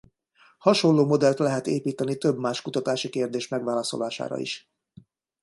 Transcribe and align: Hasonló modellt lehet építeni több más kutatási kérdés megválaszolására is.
Hasonló 0.57 1.05
modellt 1.05 1.39
lehet 1.39 1.67
építeni 1.67 2.17
több 2.17 2.37
más 2.39 2.61
kutatási 2.61 3.09
kérdés 3.09 3.47
megválaszolására 3.47 4.37
is. 4.37 4.71